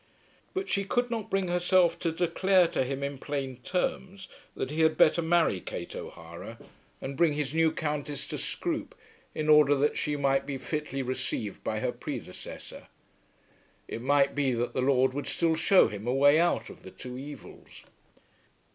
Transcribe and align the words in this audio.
But 0.55 0.67
she 0.67 0.83
could 0.83 1.11
not 1.11 1.29
bring 1.29 1.47
herself 1.47 1.99
to 1.99 2.11
declare 2.11 2.67
to 2.69 2.83
him 2.83 3.03
in 3.03 3.19
plain 3.19 3.57
terms 3.57 4.27
that 4.55 4.71
he 4.71 4.81
had 4.81 4.97
better 4.97 5.21
marry 5.21 5.59
Kate 5.61 5.95
O'Hara, 5.95 6.57
and 6.99 7.15
bring 7.15 7.33
his 7.33 7.53
new 7.53 7.71
Countess 7.71 8.27
to 8.29 8.39
Scroope 8.39 8.95
in 9.35 9.47
order 9.47 9.75
that 9.75 9.99
she 9.99 10.15
might 10.15 10.47
be 10.47 10.57
fitly 10.57 11.03
received 11.03 11.63
by 11.63 11.81
her 11.81 11.91
predecessor. 11.91 12.87
It 13.87 14.01
might 14.01 14.33
be 14.33 14.53
that 14.53 14.73
the 14.73 14.81
Lord 14.81 15.13
would 15.13 15.27
still 15.27 15.53
show 15.53 15.87
him 15.87 16.07
a 16.07 16.13
way 16.15 16.39
out 16.39 16.71
of 16.71 16.81
the 16.81 16.89
two 16.89 17.15
evils. 17.19 17.83